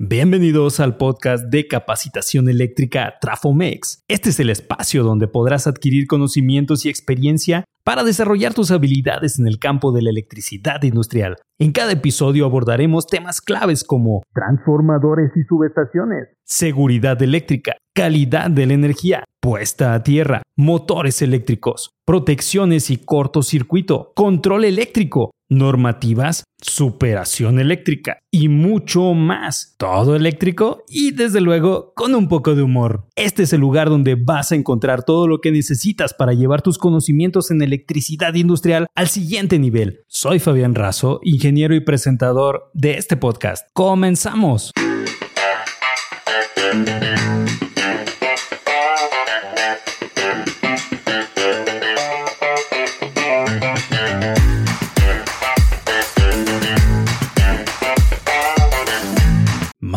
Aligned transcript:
Bienvenidos 0.00 0.78
al 0.78 0.96
podcast 0.96 1.46
de 1.46 1.66
capacitación 1.66 2.48
eléctrica 2.48 3.14
Trafomex. 3.20 4.04
Este 4.06 4.28
es 4.28 4.38
el 4.38 4.48
espacio 4.48 5.02
donde 5.02 5.26
podrás 5.26 5.66
adquirir 5.66 6.06
conocimientos 6.06 6.86
y 6.86 6.88
experiencia 6.88 7.64
para 7.82 8.04
desarrollar 8.04 8.54
tus 8.54 8.70
habilidades 8.70 9.40
en 9.40 9.48
el 9.48 9.58
campo 9.58 9.90
de 9.90 10.02
la 10.02 10.10
electricidad 10.10 10.80
industrial. 10.84 11.38
En 11.58 11.72
cada 11.72 11.90
episodio 11.90 12.44
abordaremos 12.44 13.08
temas 13.08 13.40
claves 13.40 13.82
como 13.82 14.22
transformadores 14.32 15.32
y 15.34 15.42
subestaciones, 15.42 16.28
seguridad 16.44 17.20
eléctrica, 17.20 17.76
calidad 17.98 18.48
de 18.48 18.64
la 18.64 18.74
energía, 18.74 19.24
puesta 19.40 19.92
a 19.92 20.04
tierra, 20.04 20.42
motores 20.56 21.20
eléctricos, 21.20 21.90
protecciones 22.04 22.90
y 22.90 22.98
cortocircuito, 22.98 24.12
control 24.14 24.66
eléctrico, 24.66 25.32
normativas, 25.48 26.44
superación 26.62 27.58
eléctrica 27.58 28.18
y 28.30 28.48
mucho 28.50 29.14
más. 29.14 29.74
Todo 29.78 30.14
eléctrico 30.14 30.84
y 30.88 31.10
desde 31.10 31.40
luego 31.40 31.92
con 31.96 32.14
un 32.14 32.28
poco 32.28 32.54
de 32.54 32.62
humor. 32.62 33.08
Este 33.16 33.42
es 33.42 33.52
el 33.52 33.62
lugar 33.62 33.88
donde 33.90 34.14
vas 34.14 34.52
a 34.52 34.54
encontrar 34.54 35.02
todo 35.02 35.26
lo 35.26 35.40
que 35.40 35.50
necesitas 35.50 36.14
para 36.14 36.34
llevar 36.34 36.62
tus 36.62 36.78
conocimientos 36.78 37.50
en 37.50 37.62
electricidad 37.62 38.32
industrial 38.34 38.86
al 38.94 39.08
siguiente 39.08 39.58
nivel. 39.58 40.04
Soy 40.06 40.38
Fabián 40.38 40.76
Razo, 40.76 41.18
ingeniero 41.24 41.74
y 41.74 41.80
presentador 41.80 42.70
de 42.74 42.96
este 42.96 43.16
podcast. 43.16 43.66
Comenzamos. 43.72 44.70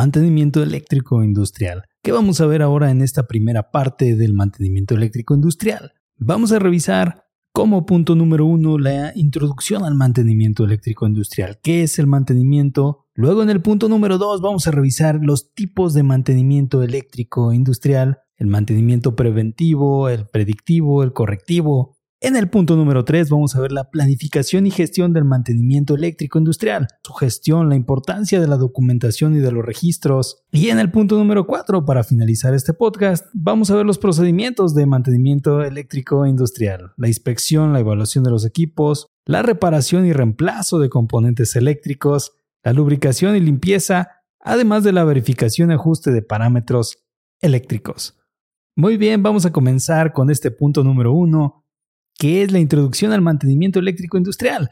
Mantenimiento 0.01 0.63
eléctrico 0.63 1.23
industrial. 1.23 1.83
¿Qué 2.01 2.11
vamos 2.11 2.41
a 2.41 2.47
ver 2.47 2.63
ahora 2.63 2.89
en 2.89 3.03
esta 3.03 3.27
primera 3.27 3.69
parte 3.69 4.15
del 4.15 4.33
mantenimiento 4.33 4.95
eléctrico 4.95 5.35
industrial? 5.35 5.93
Vamos 6.17 6.51
a 6.51 6.57
revisar 6.57 7.25
como 7.53 7.85
punto 7.85 8.15
número 8.15 8.47
uno 8.47 8.79
la 8.79 9.11
introducción 9.15 9.83
al 9.83 9.93
mantenimiento 9.93 10.65
eléctrico 10.65 11.05
industrial. 11.05 11.59
¿Qué 11.61 11.83
es 11.83 11.99
el 11.99 12.07
mantenimiento? 12.07 13.05
Luego 13.13 13.43
en 13.43 13.51
el 13.51 13.61
punto 13.61 13.89
número 13.89 14.17
dos 14.17 14.41
vamos 14.41 14.65
a 14.65 14.71
revisar 14.71 15.19
los 15.21 15.53
tipos 15.53 15.93
de 15.93 16.01
mantenimiento 16.01 16.81
eléctrico 16.81 17.53
industrial, 17.53 18.21
el 18.37 18.47
mantenimiento 18.47 19.15
preventivo, 19.15 20.09
el 20.09 20.25
predictivo, 20.25 21.03
el 21.03 21.13
correctivo, 21.13 21.95
en 22.23 22.35
el 22.35 22.51
punto 22.51 22.75
número 22.75 23.03
3 23.03 23.31
vamos 23.31 23.55
a 23.55 23.59
ver 23.59 23.71
la 23.71 23.89
planificación 23.89 24.67
y 24.67 24.71
gestión 24.71 25.11
del 25.11 25.25
mantenimiento 25.25 25.95
eléctrico 25.95 26.37
industrial, 26.37 26.87
su 27.03 27.13
gestión, 27.13 27.67
la 27.67 27.75
importancia 27.75 28.39
de 28.39 28.47
la 28.47 28.57
documentación 28.57 29.35
y 29.35 29.39
de 29.39 29.51
los 29.51 29.65
registros. 29.65 30.43
Y 30.51 30.69
en 30.69 30.77
el 30.77 30.91
punto 30.91 31.17
número 31.17 31.47
4, 31.47 31.83
para 31.83 32.03
finalizar 32.03 32.53
este 32.53 32.73
podcast, 32.73 33.25
vamos 33.33 33.71
a 33.71 33.75
ver 33.75 33.87
los 33.87 33.97
procedimientos 33.97 34.75
de 34.75 34.85
mantenimiento 34.85 35.63
eléctrico 35.63 36.27
industrial, 36.27 36.93
la 36.95 37.07
inspección, 37.07 37.73
la 37.73 37.79
evaluación 37.79 38.23
de 38.23 38.29
los 38.29 38.45
equipos, 38.45 39.07
la 39.25 39.41
reparación 39.41 40.05
y 40.05 40.13
reemplazo 40.13 40.77
de 40.77 40.89
componentes 40.89 41.55
eléctricos, 41.55 42.33
la 42.63 42.73
lubricación 42.73 43.35
y 43.35 43.39
limpieza, 43.39 44.09
además 44.39 44.83
de 44.83 44.91
la 44.91 45.03
verificación 45.05 45.71
y 45.71 45.73
ajuste 45.73 46.11
de 46.11 46.21
parámetros 46.21 46.99
eléctricos. 47.41 48.19
Muy 48.75 48.97
bien, 48.97 49.23
vamos 49.23 49.47
a 49.47 49.51
comenzar 49.51 50.13
con 50.13 50.29
este 50.29 50.51
punto 50.51 50.83
número 50.83 51.13
1 51.13 51.60
que 52.21 52.43
es 52.43 52.51
la 52.51 52.59
introducción 52.59 53.13
al 53.13 53.21
mantenimiento 53.21 53.79
eléctrico 53.79 54.15
industrial. 54.15 54.69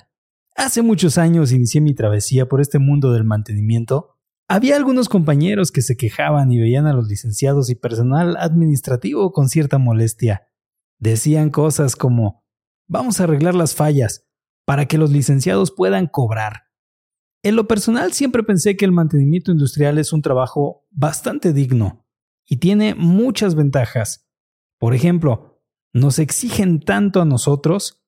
Hace 0.56 0.84
muchos 0.84 1.18
años 1.18 1.52
inicié 1.52 1.82
mi 1.82 1.96
travesía 1.96 2.48
por 2.48 2.62
este 2.62 2.78
mundo 2.78 3.12
del 3.12 3.24
mantenimiento. 3.24 4.20
Había 4.48 4.76
algunos 4.76 5.10
compañeros 5.10 5.72
que 5.72 5.82
se 5.82 5.98
quejaban 5.98 6.52
y 6.52 6.60
veían 6.60 6.86
a 6.86 6.94
los 6.94 7.08
licenciados 7.08 7.72
y 7.72 7.76
personal 7.76 8.38
administrativo 8.38 9.32
con 9.32 9.50
cierta 9.50 9.80
molestia. 9.80 10.48
Decían 11.00 11.50
cosas 11.50 11.96
como, 11.96 12.46
vamos 12.88 13.20
a 13.20 13.24
arreglar 13.24 13.56
las 13.56 13.74
fallas 13.74 14.28
para 14.64 14.86
que 14.86 15.00
los 15.00 15.10
licenciados 15.10 15.72
puedan 15.72 16.06
cobrar. 16.06 16.66
En 17.42 17.56
lo 17.56 17.68
personal 17.68 18.14
siempre 18.14 18.44
pensé 18.44 18.78
que 18.78 18.86
el 18.86 18.92
mantenimiento 18.92 19.52
industrial 19.52 19.98
es 19.98 20.14
un 20.14 20.22
trabajo 20.22 20.86
bastante 20.92 21.52
digno 21.52 22.06
y 22.46 22.58
tiene 22.58 22.94
muchas 22.94 23.56
ventajas. 23.56 24.30
Por 24.78 24.94
ejemplo, 24.94 25.49
nos 25.94 26.20
exigen 26.20 26.80
tanto 26.80 27.22
a 27.22 27.26
nosotros, 27.26 28.04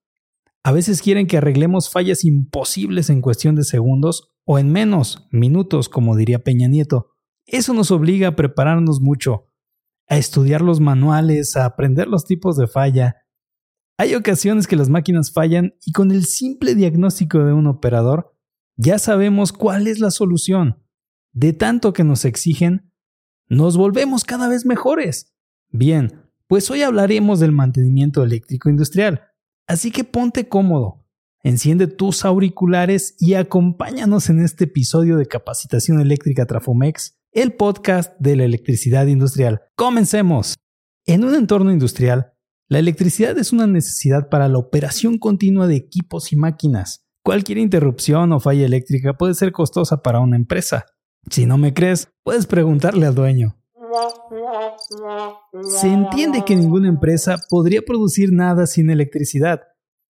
a 0.64 0.72
veces 0.72 1.02
quieren 1.02 1.28
que 1.28 1.38
arreglemos 1.38 1.90
fallas 1.90 2.24
imposibles 2.24 3.10
en 3.10 3.22
cuestión 3.22 3.56
de 3.56 3.64
segundos 3.64 4.32
o 4.46 4.60
en 4.60 4.72
menos 4.72 5.28
minutos, 5.32 5.90
como 5.90 6.16
diría 6.16 6.44
Peña 6.44 6.68
Nieto. 6.68 7.16
Eso 7.46 7.74
nos 7.74 7.90
obliga 7.92 8.30
a 8.30 8.36
prepararnos 8.36 9.02
mucho, 9.02 9.46
a 10.08 10.18
estudiar 10.18 10.62
los 10.62 10.80
manuales, 10.80 11.56
a 11.56 11.66
aprender 11.66 12.08
los 12.08 12.26
tipos 12.26 12.58
de 12.58 12.68
falla. 12.68 13.16
Hay 13.98 14.14
ocasiones 14.16 14.68
que 14.68 14.76
las 14.76 14.90
máquinas 14.90 15.32
fallan 15.32 15.74
y 15.86 15.92
con 15.92 16.12
el 16.12 16.26
simple 16.26 16.76
diagnóstico 16.76 17.40
de 17.40 17.54
un 17.54 17.68
operador 17.68 18.36
ya 18.78 19.00
sabemos 19.00 19.54
cuál 19.54 19.88
es 19.88 20.00
la 20.00 20.12
solución. 20.12 20.84
De 21.34 21.54
tanto 21.54 21.94
que 21.94 22.04
nos 22.04 22.26
exigen, 22.26 22.92
nos 23.48 23.78
volvemos 23.78 24.24
cada 24.24 24.48
vez 24.48 24.66
mejores. 24.66 25.36
Bien, 25.70 26.21
pues 26.52 26.70
hoy 26.70 26.82
hablaremos 26.82 27.40
del 27.40 27.54
mantenimiento 27.54 28.26
eléctrico 28.26 28.70
industrial. 28.70 29.22
Así 29.68 29.90
que 29.90 30.04
ponte 30.04 30.50
cómodo, 30.50 31.08
enciende 31.44 31.88
tus 31.88 32.26
auriculares 32.26 33.16
y 33.20 33.36
acompáñanos 33.36 34.30
en 34.30 34.44
este 34.44 34.66
episodio 34.66 35.16
de 35.16 35.28
Capacitación 35.28 36.02
Eléctrica 36.02 36.46
Trafomex, 36.46 37.18
el 37.32 37.54
podcast 37.54 38.20
de 38.20 38.36
la 38.36 38.44
electricidad 38.44 39.08
industrial. 39.08 39.62
Comencemos. 39.78 40.58
En 41.06 41.24
un 41.24 41.36
entorno 41.36 41.72
industrial, 41.72 42.34
la 42.68 42.80
electricidad 42.80 43.38
es 43.38 43.54
una 43.54 43.66
necesidad 43.66 44.28
para 44.28 44.50
la 44.50 44.58
operación 44.58 45.20
continua 45.20 45.68
de 45.68 45.78
equipos 45.78 46.34
y 46.34 46.36
máquinas. 46.36 47.06
Cualquier 47.24 47.60
interrupción 47.60 48.34
o 48.34 48.42
falla 48.42 48.66
eléctrica 48.66 49.14
puede 49.14 49.36
ser 49.36 49.54
costosa 49.54 50.02
para 50.02 50.20
una 50.20 50.36
empresa. 50.36 50.86
Si 51.30 51.46
no 51.46 51.58
me 51.58 51.74
crees, 51.74 52.10
puedes 52.26 52.46
preguntarle 52.46 53.06
al 53.06 53.16
dueño. 53.16 53.61
Se 55.64 55.88
entiende 55.88 56.44
que 56.46 56.56
ninguna 56.56 56.88
empresa 56.88 57.38
podría 57.50 57.82
producir 57.82 58.32
nada 58.32 58.68
sin 58.68 58.90
electricidad. 58.90 59.62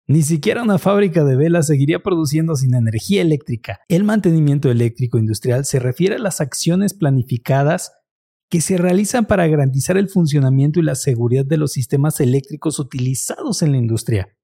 Ni 0.06 0.22
siquiera 0.22 0.62
una 0.62 0.78
fábrica 0.78 1.22
de 1.22 1.37
velas 1.37 1.66
seguiría 1.66 2.03
produciendo 2.03 2.56
sin 2.56 2.75
energía 2.75 3.21
eléctrica. 3.21 3.81
El 3.88 4.05
mantenimiento 4.05 4.71
eléctrico 4.71 5.19
industrial 5.19 5.67
se 5.67 5.78
refiere 5.78 6.17
a 6.17 6.19
las 6.19 6.41
acciones 6.41 6.94
planificadas 6.94 7.93
que 8.50 8.62
se 8.62 8.78
realizan 8.78 9.27
para 9.27 9.47
garantizar 9.47 9.99
el 9.99 10.09
funcionamiento 10.09 10.81
y 10.81 10.84
la 10.84 10.94
seguridad 10.94 11.44
de 11.44 11.59
los 11.59 11.72
sistemas 11.72 12.21
eléctricos 12.21 12.78
utilizados 12.78 13.61
en 13.61 13.72
la 13.72 13.78
industria. 13.78 14.34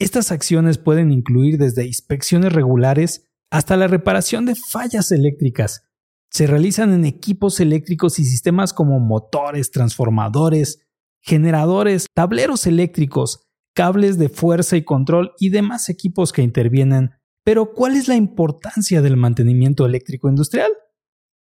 Estas 0.00 0.32
acciones 0.32 0.78
pueden 0.78 1.12
incluir 1.12 1.58
desde 1.58 1.86
inspecciones 1.86 2.52
regulares 2.52 3.28
hasta 3.52 3.76
la 3.76 3.86
reparación 3.86 4.46
de 4.46 4.56
fallas 4.56 5.12
eléctricas, 5.12 5.84
se 6.32 6.46
realizan 6.46 6.92
en 6.92 7.04
equipos 7.04 7.60
eléctricos 7.60 8.18
y 8.18 8.24
sistemas 8.24 8.72
como 8.72 8.98
motores, 9.00 9.70
transformadores, 9.70 10.80
generadores, 11.20 12.06
tableros 12.14 12.66
eléctricos, 12.66 13.46
cables 13.74 14.18
de 14.18 14.30
fuerza 14.30 14.76
y 14.76 14.82
control 14.82 15.32
y 15.38 15.50
demás 15.50 15.90
equipos 15.90 16.32
que 16.32 16.42
intervienen. 16.42 17.10
Pero 17.44 17.72
¿cuál 17.74 17.96
es 17.96 18.08
la 18.08 18.16
importancia 18.16 19.02
del 19.02 19.16
mantenimiento 19.16 19.84
eléctrico 19.84 20.28
industrial? 20.28 20.70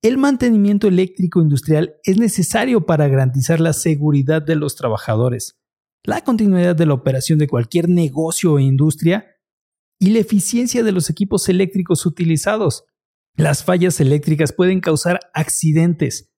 El 0.02 0.18
mantenimiento 0.18 0.88
eléctrico 0.88 1.40
industrial 1.40 1.96
es 2.04 2.18
necesario 2.18 2.84
para 2.84 3.08
garantizar 3.08 3.60
la 3.60 3.72
seguridad 3.72 4.42
de 4.42 4.56
los 4.56 4.76
trabajadores, 4.76 5.58
la 6.04 6.22
continuidad 6.22 6.76
de 6.76 6.86
la 6.86 6.94
operación 6.94 7.38
de 7.38 7.48
cualquier 7.48 7.88
negocio 7.88 8.52
o 8.52 8.58
industria 8.58 9.26
y 9.98 10.10
la 10.10 10.18
eficiencia 10.18 10.84
de 10.84 10.92
los 10.92 11.08
equipos 11.08 11.48
eléctricos 11.48 12.04
utilizados. 12.04 12.84
Las 13.36 13.64
fallas 13.64 14.00
eléctricas 14.00 14.54
pueden 14.54 14.80
causar 14.80 15.20
accidentes, 15.34 16.32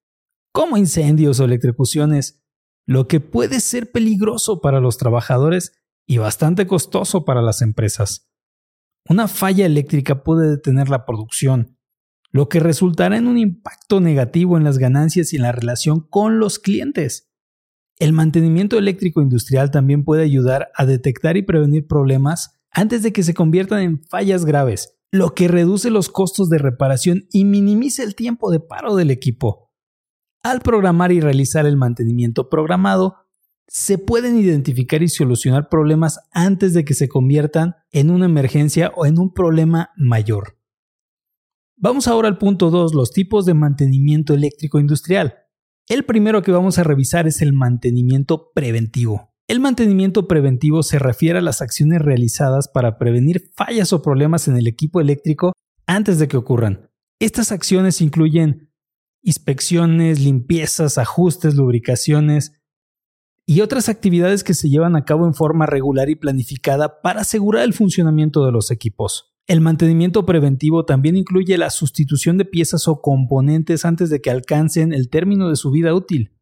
como 0.52 0.76
incendios 0.76 1.38
o 1.38 1.44
electrocuciones, 1.44 2.42
lo 2.86 3.06
que 3.06 3.20
puede 3.20 3.60
ser 3.60 3.92
peligroso 3.92 4.60
para 4.60 4.80
los 4.80 4.98
trabajadores 4.98 5.80
y 6.08 6.18
bastante 6.18 6.66
costoso 6.66 7.24
para 7.24 7.40
las 7.40 7.62
empresas. 7.62 8.28
Una 9.08 9.28
falla 9.28 9.64
eléctrica 9.64 10.24
puede 10.24 10.50
detener 10.50 10.88
la 10.88 11.06
producción, 11.06 11.78
lo 12.32 12.48
que 12.48 12.58
resultará 12.58 13.16
en 13.16 13.28
un 13.28 13.38
impacto 13.38 14.00
negativo 14.00 14.56
en 14.56 14.64
las 14.64 14.78
ganancias 14.78 15.32
y 15.32 15.36
en 15.36 15.42
la 15.42 15.52
relación 15.52 16.00
con 16.00 16.40
los 16.40 16.58
clientes. 16.58 17.30
El 18.00 18.12
mantenimiento 18.12 18.76
eléctrico 18.76 19.22
industrial 19.22 19.70
también 19.70 20.04
puede 20.04 20.24
ayudar 20.24 20.70
a 20.74 20.84
detectar 20.84 21.36
y 21.36 21.42
prevenir 21.42 21.86
problemas 21.86 22.60
antes 22.72 23.04
de 23.04 23.12
que 23.12 23.22
se 23.22 23.34
conviertan 23.34 23.82
en 23.82 24.02
fallas 24.02 24.44
graves 24.44 24.97
lo 25.10 25.34
que 25.34 25.48
reduce 25.48 25.90
los 25.90 26.08
costos 26.08 26.48
de 26.50 26.58
reparación 26.58 27.26
y 27.30 27.44
minimiza 27.44 28.02
el 28.02 28.14
tiempo 28.14 28.50
de 28.50 28.60
paro 28.60 28.94
del 28.94 29.10
equipo. 29.10 29.72
Al 30.42 30.60
programar 30.60 31.12
y 31.12 31.20
realizar 31.20 31.66
el 31.66 31.76
mantenimiento 31.76 32.48
programado, 32.48 33.16
se 33.66 33.98
pueden 33.98 34.38
identificar 34.38 35.02
y 35.02 35.08
solucionar 35.08 35.68
problemas 35.68 36.20
antes 36.32 36.72
de 36.72 36.84
que 36.84 36.94
se 36.94 37.08
conviertan 37.08 37.76
en 37.92 38.10
una 38.10 38.26
emergencia 38.26 38.92
o 38.96 39.04
en 39.04 39.18
un 39.18 39.32
problema 39.32 39.90
mayor. 39.96 40.58
Vamos 41.76 42.08
ahora 42.08 42.28
al 42.28 42.38
punto 42.38 42.70
2, 42.70 42.94
los 42.94 43.12
tipos 43.12 43.46
de 43.46 43.54
mantenimiento 43.54 44.34
eléctrico 44.34 44.80
industrial. 44.80 45.34
El 45.86 46.04
primero 46.04 46.42
que 46.42 46.50
vamos 46.50 46.78
a 46.78 46.84
revisar 46.84 47.26
es 47.26 47.40
el 47.40 47.52
mantenimiento 47.52 48.50
preventivo. 48.54 49.27
El 49.48 49.60
mantenimiento 49.60 50.28
preventivo 50.28 50.82
se 50.82 50.98
refiere 50.98 51.38
a 51.38 51.42
las 51.42 51.62
acciones 51.62 52.02
realizadas 52.02 52.68
para 52.68 52.98
prevenir 52.98 53.50
fallas 53.56 53.94
o 53.94 54.02
problemas 54.02 54.46
en 54.46 54.58
el 54.58 54.66
equipo 54.66 55.00
eléctrico 55.00 55.54
antes 55.86 56.18
de 56.18 56.28
que 56.28 56.36
ocurran. 56.36 56.90
Estas 57.18 57.50
acciones 57.50 58.02
incluyen 58.02 58.70
inspecciones, 59.22 60.20
limpiezas, 60.20 60.98
ajustes, 60.98 61.54
lubricaciones 61.54 62.60
y 63.46 63.62
otras 63.62 63.88
actividades 63.88 64.44
que 64.44 64.52
se 64.52 64.68
llevan 64.68 64.96
a 64.96 65.06
cabo 65.06 65.26
en 65.26 65.32
forma 65.32 65.64
regular 65.64 66.10
y 66.10 66.16
planificada 66.16 67.00
para 67.00 67.22
asegurar 67.22 67.64
el 67.64 67.72
funcionamiento 67.72 68.44
de 68.44 68.52
los 68.52 68.70
equipos. 68.70 69.34
El 69.46 69.62
mantenimiento 69.62 70.26
preventivo 70.26 70.84
también 70.84 71.16
incluye 71.16 71.56
la 71.56 71.70
sustitución 71.70 72.36
de 72.36 72.44
piezas 72.44 72.86
o 72.86 73.00
componentes 73.00 73.86
antes 73.86 74.10
de 74.10 74.20
que 74.20 74.30
alcancen 74.30 74.92
el 74.92 75.08
término 75.08 75.48
de 75.48 75.56
su 75.56 75.70
vida 75.70 75.94
útil. 75.94 76.37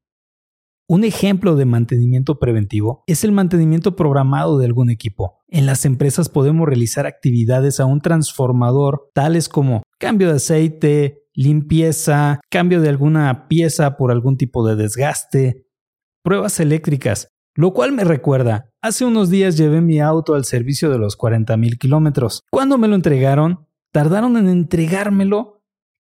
Un 0.88 1.02
ejemplo 1.02 1.56
de 1.56 1.64
mantenimiento 1.64 2.38
preventivo 2.38 3.02
es 3.08 3.24
el 3.24 3.32
mantenimiento 3.32 3.96
programado 3.96 4.56
de 4.56 4.66
algún 4.66 4.88
equipo. 4.88 5.42
En 5.48 5.66
las 5.66 5.84
empresas 5.84 6.28
podemos 6.28 6.68
realizar 6.68 7.06
actividades 7.06 7.80
a 7.80 7.86
un 7.86 8.00
transformador 8.00 9.10
tales 9.12 9.48
como 9.48 9.82
cambio 9.98 10.28
de 10.28 10.36
aceite, 10.36 11.24
limpieza, 11.34 12.40
cambio 12.50 12.80
de 12.80 12.88
alguna 12.88 13.48
pieza 13.48 13.96
por 13.96 14.12
algún 14.12 14.36
tipo 14.36 14.64
de 14.64 14.76
desgaste, 14.76 15.66
pruebas 16.22 16.60
eléctricas, 16.60 17.30
lo 17.56 17.72
cual 17.72 17.90
me 17.90 18.04
recuerda, 18.04 18.70
hace 18.80 19.04
unos 19.04 19.28
días 19.28 19.56
llevé 19.56 19.80
mi 19.80 19.98
auto 19.98 20.36
al 20.36 20.44
servicio 20.44 20.88
de 20.90 20.98
los 20.98 21.18
40.000 21.18 21.78
kilómetros. 21.78 22.44
Cuando 22.48 22.78
me 22.78 22.86
lo 22.86 22.94
entregaron, 22.94 23.66
tardaron 23.90 24.36
en 24.36 24.48
entregármelo 24.48 25.55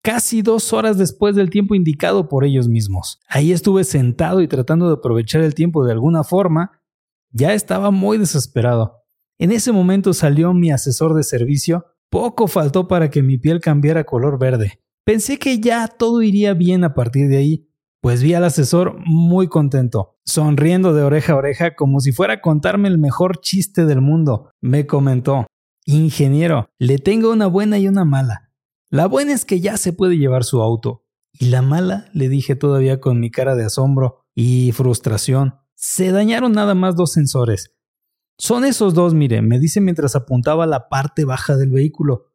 casi 0.03 0.43
dos 0.43 0.73
horas 0.73 0.99
después 0.99 1.35
del 1.37 1.51
tiempo 1.51 1.75
indicado 1.75 2.29
por 2.29 2.45
ellos 2.45 2.69
mismos. 2.69 3.21
Ahí 3.29 3.53
estuve 3.53 3.85
sentado 3.85 4.41
y 4.41 4.49
tratando 4.49 4.89
de 4.89 4.95
aprovechar 4.95 5.43
el 5.43 5.55
tiempo 5.55 5.85
de 5.85 5.93
alguna 5.93 6.25
forma. 6.25 6.83
Ya 7.31 7.55
estaba 7.55 7.91
muy 7.91 8.19
desesperado. 8.19 8.99
En 9.39 9.53
ese 9.53 9.73
momento 9.73 10.13
salió 10.13 10.53
mi 10.53 10.71
asesor 10.71 11.15
de 11.15 11.23
servicio. 11.23 11.87
Poco 12.11 12.47
faltó 12.47 12.89
para 12.89 13.09
que 13.09 13.23
mi 13.23 13.39
piel 13.39 13.61
cambiara 13.61 14.05
color 14.05 14.39
verde. 14.39 14.81
Pensé 15.05 15.39
que 15.39 15.59
ya 15.59 15.89
todo 15.89 16.23
iría 16.23 16.55
bien 16.55 16.85
a 16.85 16.95
partir 16.95 17.29
de 17.29 17.39
ahí, 17.39 17.69
pues 18.01 18.23
vi 18.23 18.35
al 18.35 18.45
asesor 18.45 18.97
muy 19.05 19.49
contento, 19.49 20.19
sonriendo 20.25 20.93
de 20.93 21.03
oreja 21.03 21.33
a 21.33 21.37
oreja 21.37 21.75
como 21.75 22.01
si 22.01 22.13
fuera 22.13 22.35
a 22.35 22.41
contarme 22.41 22.89
el 22.89 22.99
mejor 22.99 23.41
chiste 23.41 23.85
del 23.87 24.01
mundo. 24.01 24.51
Me 24.61 24.87
comentó, 24.87 25.47
Ingeniero, 25.87 26.69
le 26.79 26.99
tengo 26.99 27.33
una 27.33 27.47
buena 27.47 27.79
y 27.79 27.89
una 27.89 28.05
mala. 28.05 28.52
La 28.93 29.07
buena 29.07 29.33
es 29.33 29.47
que 29.47 29.59
ya 29.59 29.79
se 29.79 29.95
puede 29.95 30.19
llevar 30.19 30.45
su 30.45 30.61
auto. 30.61 31.07
Y 31.33 31.47
la 31.47 31.63
mala, 31.63 32.11
le 32.13 32.29
dije 32.29 32.57
todavía 32.57 33.01
con 33.01 33.21
mi 33.21 33.31
cara 33.31 33.55
de 33.55 33.65
asombro 33.65 34.27
y 34.35 34.73
frustración, 34.73 35.55
se 35.75 36.13
dañaron 36.13 36.53
nada 36.53 36.75
más 36.75 36.95
dos 36.95 37.11
sensores. 37.11 37.75
Son 38.37 38.67
esos 38.67 38.93
dos, 38.93 39.15
mire, 39.15 39.41
me 39.41 39.59
dice 39.59 39.81
mientras 39.81 40.15
apuntaba 40.15 40.67
la 40.67 40.91
parte 40.91 41.25
baja 41.25 41.57
del 41.57 41.71
vehículo. 41.71 42.35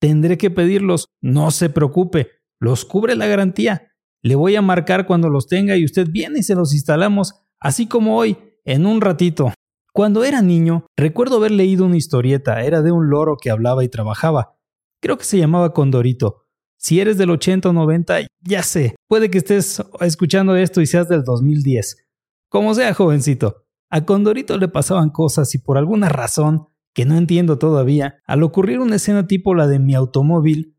Tendré 0.00 0.38
que 0.38 0.50
pedirlos. 0.50 1.08
No 1.20 1.50
se 1.50 1.68
preocupe, 1.68 2.30
los 2.58 2.86
cubre 2.86 3.14
la 3.14 3.26
garantía. 3.26 3.92
Le 4.22 4.34
voy 4.34 4.56
a 4.56 4.62
marcar 4.62 5.06
cuando 5.06 5.28
los 5.28 5.46
tenga 5.46 5.76
y 5.76 5.84
usted 5.84 6.08
viene 6.10 6.38
y 6.38 6.42
se 6.42 6.54
los 6.54 6.72
instalamos, 6.72 7.34
así 7.60 7.86
como 7.86 8.16
hoy, 8.16 8.38
en 8.64 8.86
un 8.86 9.02
ratito. 9.02 9.52
Cuando 9.92 10.24
era 10.24 10.40
niño, 10.40 10.86
recuerdo 10.96 11.36
haber 11.36 11.50
leído 11.50 11.84
una 11.84 11.98
historieta, 11.98 12.62
era 12.62 12.80
de 12.80 12.92
un 12.92 13.10
loro 13.10 13.36
que 13.36 13.50
hablaba 13.50 13.84
y 13.84 13.90
trabajaba. 13.90 14.57
Creo 15.00 15.16
que 15.16 15.24
se 15.24 15.38
llamaba 15.38 15.72
Condorito. 15.72 16.46
Si 16.76 17.00
eres 17.00 17.18
del 17.18 17.30
80 17.30 17.68
o 17.70 17.72
90, 17.72 18.20
ya 18.40 18.62
sé, 18.62 18.94
puede 19.08 19.30
que 19.30 19.38
estés 19.38 19.82
escuchando 20.00 20.56
esto 20.56 20.80
y 20.80 20.86
seas 20.86 21.08
del 21.08 21.24
2010. 21.24 22.06
Como 22.48 22.74
sea, 22.74 22.94
jovencito, 22.94 23.66
a 23.90 24.04
Condorito 24.04 24.56
le 24.58 24.68
pasaban 24.68 25.10
cosas 25.10 25.54
y 25.54 25.58
por 25.58 25.78
alguna 25.78 26.08
razón 26.08 26.68
que 26.94 27.04
no 27.04 27.16
entiendo 27.16 27.58
todavía, 27.58 28.20
al 28.26 28.42
ocurrir 28.42 28.80
una 28.80 28.96
escena 28.96 29.26
tipo 29.26 29.54
la 29.54 29.66
de 29.66 29.78
mi 29.78 29.94
automóvil, 29.94 30.76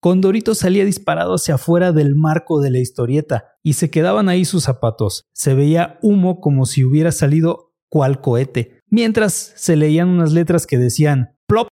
Condorito 0.00 0.54
salía 0.54 0.84
disparado 0.84 1.34
hacia 1.34 1.56
afuera 1.56 1.92
del 1.92 2.14
marco 2.14 2.60
de 2.60 2.70
la 2.70 2.78
historieta 2.78 3.46
y 3.62 3.72
se 3.72 3.90
quedaban 3.90 4.28
ahí 4.28 4.44
sus 4.44 4.64
zapatos. 4.64 5.24
Se 5.32 5.54
veía 5.54 5.98
humo 6.02 6.40
como 6.40 6.66
si 6.66 6.84
hubiera 6.84 7.10
salido 7.10 7.74
cual 7.88 8.20
cohete, 8.20 8.80
mientras 8.88 9.32
se 9.56 9.74
leían 9.74 10.08
unas 10.08 10.32
letras 10.32 10.66
que 10.66 10.78
decían 10.78 11.36
plop. 11.46 11.68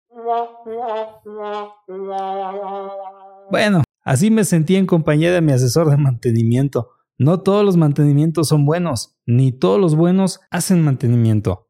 Bueno, 3.50 3.82
así 4.04 4.30
me 4.30 4.44
sentí 4.44 4.76
en 4.76 4.86
compañía 4.86 5.32
de 5.32 5.40
mi 5.40 5.52
asesor 5.52 5.90
de 5.90 5.96
mantenimiento. 5.96 6.90
No 7.18 7.40
todos 7.40 7.64
los 7.64 7.76
mantenimientos 7.76 8.48
son 8.48 8.64
buenos, 8.66 9.16
ni 9.26 9.52
todos 9.52 9.80
los 9.80 9.94
buenos 9.94 10.40
hacen 10.50 10.82
mantenimiento. 10.82 11.66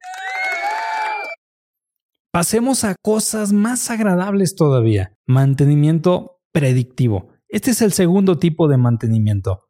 Pasemos 2.33 2.83
a 2.85 2.97
cosas 3.01 3.53
más 3.53 3.91
agradables 3.91 4.57
todavía. 4.57 5.17
Mantenimiento 5.27 6.41
predictivo. 6.51 7.29
Este 7.49 7.71
es 7.71 7.83
el 7.83 7.93
segundo 7.93 8.39
tipo 8.39 8.67
de 8.67 8.77
mantenimiento. 8.77 9.69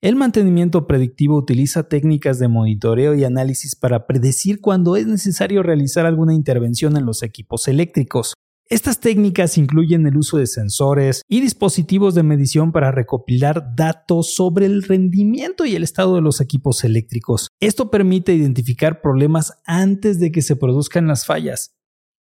El 0.00 0.14
mantenimiento 0.16 0.86
predictivo 0.86 1.36
utiliza 1.36 1.88
técnicas 1.88 2.38
de 2.38 2.48
monitoreo 2.48 3.14
y 3.14 3.24
análisis 3.24 3.74
para 3.74 4.06
predecir 4.06 4.60
cuándo 4.60 4.96
es 4.96 5.06
necesario 5.06 5.62
realizar 5.62 6.06
alguna 6.06 6.32
intervención 6.32 6.96
en 6.96 7.04
los 7.04 7.22
equipos 7.22 7.66
eléctricos. 7.66 8.34
Estas 8.68 8.98
técnicas 8.98 9.58
incluyen 9.58 10.08
el 10.08 10.16
uso 10.16 10.38
de 10.38 10.48
sensores 10.48 11.22
y 11.28 11.40
dispositivos 11.40 12.16
de 12.16 12.24
medición 12.24 12.72
para 12.72 12.90
recopilar 12.90 13.76
datos 13.76 14.34
sobre 14.34 14.66
el 14.66 14.82
rendimiento 14.82 15.64
y 15.64 15.76
el 15.76 15.84
estado 15.84 16.16
de 16.16 16.20
los 16.20 16.40
equipos 16.40 16.82
eléctricos. 16.82 17.48
Esto 17.60 17.92
permite 17.92 18.34
identificar 18.34 19.00
problemas 19.00 19.52
antes 19.66 20.18
de 20.18 20.32
que 20.32 20.42
se 20.42 20.56
produzcan 20.56 21.06
las 21.06 21.26
fallas. 21.26 21.76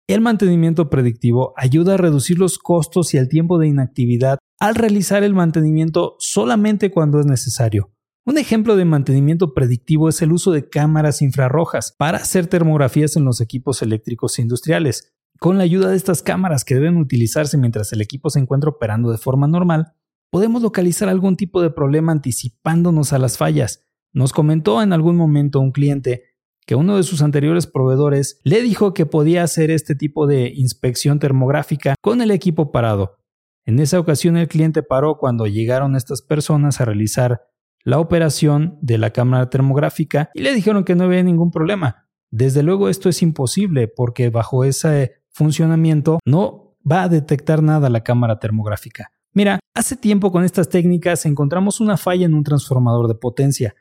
El 0.09 0.23
mantenimiento 0.23 0.89
predictivo 0.89 1.53
ayuda 1.55 1.95
a 1.95 1.99
reducir 1.99 2.39
los 2.39 2.59
costos 2.59 3.13
y 3.13 3.19
el 3.19 3.29
tiempo 3.29 3.59
de 3.59 3.69
inactividad 3.69 4.39
al 4.59 4.75
realizar 4.75 5.25
el 5.25 5.35
mantenimiento 5.35 6.17
solamente 6.19 6.91
cuando 6.91 7.21
es 7.21 7.27
necesario. 7.27 7.93
Un 8.25 8.39
ejemplo 8.39 8.77
de 8.77 8.85
mantenimiento 8.85 9.53
predictivo 9.53 10.09
es 10.09 10.23
el 10.23 10.33
uso 10.33 10.53
de 10.53 10.69
cámaras 10.69 11.21
infrarrojas 11.21 11.93
para 11.93 12.19
hacer 12.19 12.47
termografías 12.47 13.17
en 13.17 13.25
los 13.25 13.41
equipos 13.41 13.83
eléctricos 13.83 14.39
industriales. 14.39 15.12
Con 15.43 15.59
la 15.59 15.65
ayuda 15.65 15.91
de 15.91 15.97
estas 15.97 16.23
cámaras 16.23 16.65
que 16.65 16.77
deben 16.77 16.99
utilizarse 16.99 17.59
mientras 17.59 17.93
el 17.93 18.01
equipo 18.01 18.31
se 18.31 18.39
encuentra 18.39 18.71
operando 18.71 19.11
de 19.11 19.19
forma 19.19 19.49
normal, 19.49 19.93
podemos 20.31 20.63
localizar 20.63 21.09
algún 21.09 21.35
tipo 21.35 21.61
de 21.61 21.71
problema 21.71 22.13
anticipándonos 22.13 23.13
a 23.13 23.19
las 23.19 23.39
fallas. 23.39 23.85
Nos 24.13 24.33
comentó 24.33 24.81
en 24.81 24.93
algún 24.93 25.17
momento 25.17 25.59
un 25.59 25.73
cliente 25.73 26.23
que 26.65 26.77
uno 26.77 26.97
de 26.97 27.03
sus 27.03 27.23
anteriores 27.23 27.67
proveedores 27.67 28.39
le 28.45 28.63
dijo 28.63 28.95
que 28.95 29.05
podía 29.05 29.43
hacer 29.43 29.73
este 29.73 29.97
tipo 29.97 30.29
de 30.29 30.53
inspección 30.55 31.19
termográfica 31.19 31.97
con 32.01 32.21
el 32.21 32.31
equipo 32.31 32.71
parado. 32.71 33.17
En 33.65 33.81
esa 33.81 33.99
ocasión 33.99 34.37
el 34.37 34.47
cliente 34.47 34.85
paró 34.85 35.19
cuando 35.19 35.49
llegaron 35.49 35.97
estas 35.97 36.23
personas 36.23 36.81
a 36.81 36.85
realizar 36.85 37.41
la 37.83 37.99
operación 37.99 38.79
de 38.81 38.97
la 38.97 39.11
cámara 39.11 39.51
termográfica 39.51 40.31
y 40.35 40.43
le 40.43 40.55
dijeron 40.55 40.85
que 40.85 40.95
no 40.95 41.03
había 41.03 41.25
ningún 41.25 41.51
problema. 41.51 42.09
Desde 42.31 42.63
luego 42.63 42.89
esto 42.89 43.09
es 43.09 43.23
imposible 43.23 43.89
porque 43.89 44.31
bajo 44.31 44.63
ese 44.63 45.22
funcionamiento 45.33 46.19
no 46.25 46.77
va 46.91 47.05
a 47.05 47.09
detectar 47.09 47.63
nada 47.63 47.89
la 47.91 48.03
cámara 48.03 48.39
termográfica. 48.39 49.13
Mira, 49.35 49.61
hace 49.75 49.97
tiempo 49.97 50.31
con 50.31 50.45
estas 50.45 50.69
técnicas 50.69 51.25
encontramos 51.25 51.81
una 51.81 51.97
falla 51.97 52.27
en 52.27 52.35
un 52.35 52.45
transformador 52.45 53.09
de 53.09 53.15
potencia 53.15 53.75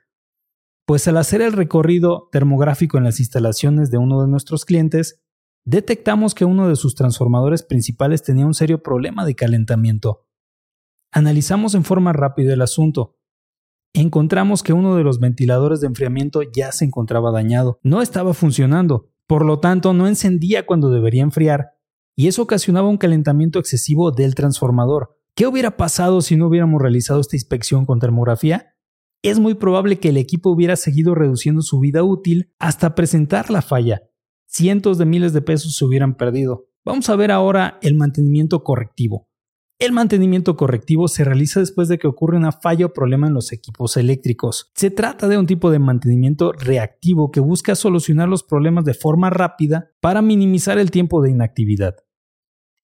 pues 0.92 1.08
al 1.08 1.16
hacer 1.16 1.42
el 1.42 1.54
recorrido 1.54 2.28
termográfico 2.34 2.98
en 2.98 3.06
las 3.06 3.22
instalaciones 3.22 3.92
de 3.92 3.98
uno 3.98 4.22
de 4.22 4.28
nuestros 4.28 4.66
clientes, 4.66 5.22
detectamos 5.64 6.36
que 6.36 6.44
uno 6.44 6.68
de 6.68 6.76
sus 6.76 6.96
transformadores 6.96 7.64
principales 7.64 8.24
tenía 8.24 8.46
un 8.46 8.54
serio 8.54 8.84
problema 8.84 9.26
de 9.26 9.36
calentamiento. 9.36 10.28
Analizamos 11.12 11.76
en 11.76 11.86
forma 11.86 12.12
rápida 12.12 12.54
el 12.54 12.62
asunto. 12.62 13.18
Encontramos 13.94 14.64
que 14.64 14.74
uno 14.74 14.98
de 14.98 15.04
los 15.04 15.20
ventiladores 15.20 15.80
de 15.80 15.88
enfriamiento 15.88 16.42
ya 16.42 16.74
se 16.74 16.84
encontraba 16.84 17.32
dañado, 17.32 17.80
no 17.84 18.02
estaba 18.02 18.34
funcionando, 18.34 19.11
por 19.32 19.46
lo 19.46 19.60
tanto 19.60 19.94
no 19.94 20.10
encendía 20.10 20.66
cuando 20.66 20.90
debería 20.90 21.24
enfriar, 21.24 21.70
y 22.18 22.28
eso 22.28 22.42
ocasionaba 22.42 22.90
un 22.90 22.98
calentamiento 22.98 23.60
excesivo 23.60 24.12
del 24.12 24.36
transformador. 24.36 25.18
¿Qué 25.38 25.48
hubiera 25.48 25.78
pasado 25.78 26.20
si 26.20 26.36
no 26.36 26.48
hubiéramos 26.48 26.82
realizado 26.82 27.22
esta 27.22 27.38
inspección 27.38 27.86
con 27.86 28.00
termografía? 28.02 28.76
es 29.22 29.40
muy 29.40 29.54
probable 29.54 30.00
que 30.00 30.10
el 30.10 30.18
equipo 30.18 30.50
hubiera 30.50 30.76
seguido 30.76 31.16
reduciendo 31.16 31.62
su 31.62 31.80
vida 31.80 32.04
útil 32.04 32.52
hasta 32.60 32.94
presentar 32.94 33.50
la 33.50 33.62
falla. 33.62 34.02
Cientos 34.48 34.98
de 34.98 35.06
miles 35.06 35.32
de 35.32 35.42
pesos 35.42 35.78
se 35.78 35.86
hubieran 35.86 36.16
perdido. 36.16 36.66
Vamos 36.84 37.08
a 37.10 37.16
ver 37.16 37.32
ahora 37.32 37.80
el 37.82 37.96
mantenimiento 37.96 38.66
correctivo. 38.66 39.30
El 39.82 39.94
mantenimiento 39.94 40.56
correctivo 40.56 41.08
se 41.08 41.24
realiza 41.24 41.60
después 41.60 41.88
de 41.88 41.98
que 41.98 42.08
ocurre 42.08 42.38
una 42.38 42.52
falla 42.52 42.86
o 42.86 42.94
problema 42.94 43.26
en 43.26 43.34
los 43.34 43.52
equipos 43.52 43.98
eléctricos. 43.98 44.70
Se 44.76 44.92
trata 44.92 45.28
de 45.28 45.40
un 45.40 45.48
tipo 45.48 45.72
de 45.72 45.80
mantenimiento 45.80 46.52
reactivo 46.52 47.32
que 47.32 47.40
busca 47.40 47.74
solucionar 47.74 48.30
los 48.30 48.44
problemas 48.44 48.86
de 48.86 48.94
forma 48.94 49.32
rápida 49.32 49.90
para 50.00 50.22
minimizar 50.22 50.78
el 50.78 50.92
tiempo 50.92 51.24
de 51.24 51.32
inactividad. 51.32 51.96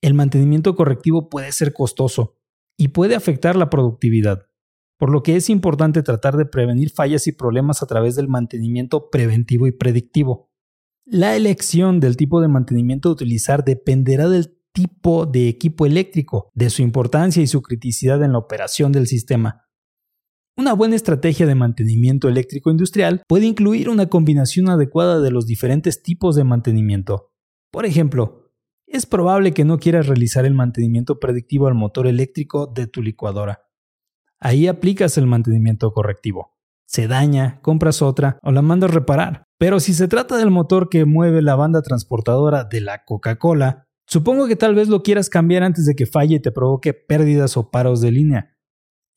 El 0.01 0.16
mantenimiento 0.16 0.75
correctivo 0.75 1.30
puede 1.30 1.51
ser 1.51 1.72
costoso, 1.72 2.39
y 2.80 2.88
puede 2.88 3.13
afectar 3.13 3.56
la 3.56 3.70
productividad, 3.70 4.48
por 4.98 5.12
lo 5.12 5.22
que 5.22 5.36
es 5.36 5.51
importante 5.51 6.01
tratar 6.01 6.36
de 6.36 6.48
prevenir 6.48 6.89
fallas 6.89 7.27
y 7.27 7.32
problemas 7.32 7.84
a 7.84 7.86
través 7.86 8.16
del 8.16 8.27
mantenimiento 8.27 9.12
preventivo 9.12 9.68
y 9.68 9.72
predictivo. 9.72 10.50
La 11.06 11.36
elección 11.36 12.00
del 12.00 12.18
tipo 12.18 12.42
de 12.42 12.48
mantenimiento 12.48 13.10
a 13.10 13.13
utilizar 13.13 13.63
dependerá 13.63 14.27
del 14.27 14.57
tipo 14.77 15.25
de 15.25 15.50
equipo 15.50 15.88
eléctrico, 15.88 16.51
de 16.53 16.69
su 16.69 16.84
importancia 16.84 17.41
y 17.41 17.48
su 17.48 17.63
criticidad 17.63 18.22
en 18.22 18.34
la 18.34 18.38
operación 18.38 18.91
del 18.91 19.07
sistema. 19.07 19.65
Una 20.55 20.74
buena 20.74 20.96
estrategia 20.96 21.48
de 21.48 21.55
mantenimiento 21.55 22.27
eléctrico 22.27 22.69
industrial 22.69 23.24
puede 23.27 23.48
incluir 23.48 23.89
una 23.89 24.05
combinación 24.05 24.69
adecuada 24.69 25.19
de 25.19 25.31
los 25.31 25.48
diferentes 25.48 26.03
tipos 26.03 26.36
de 26.36 26.43
mantenimiento. 26.43 27.31
Por 27.72 27.88
ejemplo, 27.88 28.51
es 28.86 29.07
probable 29.07 29.51
que 29.51 29.65
no 29.65 29.79
quieras 29.79 30.05
realizar 30.05 30.46
el 30.46 30.53
mantenimiento 30.53 31.19
predictivo 31.19 31.65
al 31.65 31.74
motor 31.74 32.05
eléctrico 32.05 32.67
de 32.67 32.86
tu 32.86 33.01
licuadora. 33.01 33.63
Ahí 34.39 34.67
aplicas 34.67 35.17
el 35.17 35.25
mantenimiento 35.25 35.91
correctivo. 35.91 36.55
Se 36.86 37.07
daña, 37.07 37.62
compras 37.62 38.03
otra 38.03 38.38
o 38.43 38.51
la 38.51 38.62
mandas 38.62 38.93
reparar. 38.93 39.43
Pero 39.57 39.79
si 39.79 39.96
se 39.96 40.07
trata 40.07 40.38
del 40.38 40.51
motor 40.51 40.88
que 40.88 41.05
mueve 41.05 41.41
la 41.41 41.55
banda 41.55 41.81
transportadora 41.81 42.63
de 42.63 42.81
la 42.81 43.03
Coca-Cola, 43.05 43.87
Supongo 44.08 44.48
que 44.48 44.56
tal 44.56 44.74
vez 44.74 44.88
lo 44.88 45.04
quieras 45.04 45.30
cambiar 45.30 45.64
antes 45.64 45.86
de 45.86 45.94
que 45.94 46.06
falle 46.06 46.36
y 46.36 46.40
te 46.40 46.54
provoque 46.54 46.94
pérdidas 46.94 47.58
o 47.58 47.70
paros 47.70 48.00
de 48.00 48.12
línea. 48.12 48.58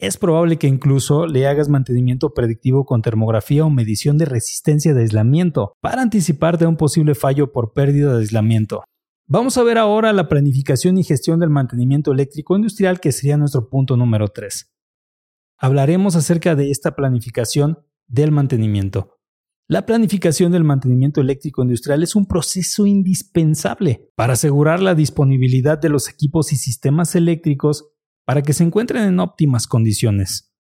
Es 0.01 0.17
probable 0.17 0.57
que 0.57 0.67
incluso 0.67 1.27
le 1.27 1.47
hagas 1.47 1.69
mantenimiento 1.69 2.35
predictivo 2.35 2.85
con 2.85 3.01
termografía 3.01 3.65
o 3.65 3.71
medición 3.71 4.19
de 4.19 4.25
resistencia 4.25 4.93
de 4.93 5.03
aislamiento 5.03 5.75
para 5.81 6.03
anticiparte 6.03 6.65
a 6.65 6.69
un 6.69 6.77
posible 6.77 7.15
fallo 7.15 7.53
por 7.53 7.73
pérdida 7.73 8.15
de 8.15 8.21
aislamiento. 8.21 8.83
Vamos 9.29 9.59
a 9.59 9.63
ver 9.63 9.79
ahora 9.79 10.13
la 10.13 10.29
planificación 10.29 10.99
y 10.99 11.05
gestión 11.05 11.39
del 11.39 11.51
mantenimiento 11.51 12.11
eléctrico 12.11 12.57
industrial 12.57 12.99
que 12.99 13.13
sería 13.13 13.37
nuestro 13.37 13.69
punto 13.69 13.97
número 13.97 14.27
3. 14.27 14.73
Hablaremos 15.57 16.17
acerca 16.17 16.57
de 16.57 16.73
esta 16.73 16.97
planificación 16.97 17.79
del 18.09 18.33
mantenimiento. 18.33 19.20
La 19.71 19.87
planificación 19.87 20.51
del 20.51 20.65
mantenimiento 20.65 21.21
eléctrico 21.21 21.63
industrial 21.63 22.03
es 22.03 22.17
un 22.17 22.27
proceso 22.27 22.87
indispensable 22.87 24.11
para 24.17 24.33
asegurar 24.33 24.83
la 24.83 24.97
disponibilidad 24.97 25.79
de 25.79 25.89
los 25.89 26.09
equipos 26.09 26.53
y 26.53 26.57
sistemas 26.57 27.15
eléctricos 27.15 27.89
para 28.27 28.43
que 28.43 28.53
se 28.53 28.65
encuentren 28.65 29.05
en 29.05 29.21
óptimas 29.21 29.69
condiciones. 29.69 30.53